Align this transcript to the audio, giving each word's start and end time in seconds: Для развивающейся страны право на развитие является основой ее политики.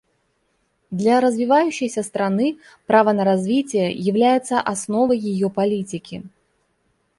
Для 0.89 1.19
развивающейся 1.21 2.01
страны 2.01 2.57
право 2.87 3.11
на 3.13 3.23
развитие 3.23 3.91
является 3.91 4.59
основой 4.59 5.19
ее 5.19 5.51
политики. 5.51 6.23